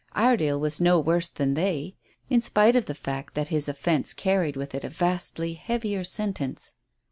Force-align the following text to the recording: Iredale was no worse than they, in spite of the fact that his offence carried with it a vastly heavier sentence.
Iredale 0.13 0.59
was 0.59 0.81
no 0.81 0.99
worse 0.99 1.29
than 1.29 1.53
they, 1.53 1.93
in 2.27 2.41
spite 2.41 2.75
of 2.75 2.85
the 2.85 2.95
fact 2.95 3.35
that 3.35 3.49
his 3.49 3.67
offence 3.69 4.15
carried 4.15 4.55
with 4.55 4.73
it 4.73 4.83
a 4.83 4.89
vastly 4.89 5.53
heavier 5.53 6.03
sentence. 6.03 6.73